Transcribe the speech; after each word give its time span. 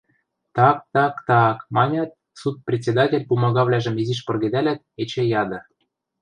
–Так, 0.55 0.77
так, 0.93 1.19
так...– 1.27 1.65
манят, 1.75 2.11
суд 2.41 2.55
председатель 2.65 3.27
пумагавлӓжым 3.29 3.95
изиш 4.01 4.19
пыргедӓлят, 4.25 4.79
эче 5.01 5.23
яды: 5.41 5.59